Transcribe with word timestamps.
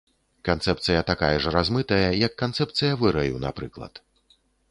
Канцэпцыя 0.47 1.01
такая 1.09 1.33
ж 1.43 1.51
размытая, 1.57 2.09
як 2.27 2.33
канцэпцыя 2.43 2.93
выраю, 3.05 3.35
напрыклад. 3.47 3.93